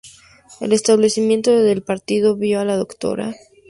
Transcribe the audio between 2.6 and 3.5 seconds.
la Dra.